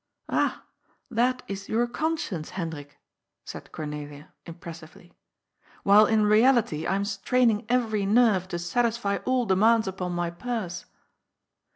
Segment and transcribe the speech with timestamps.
[0.01, 0.63] *^ Ah,
[1.11, 2.97] that is your conscience, Hendrik,"
[3.45, 5.13] said Cornelia, impressively."
[5.83, 10.85] While in reality I am straining every nerve to satisfy all demands upon my purse."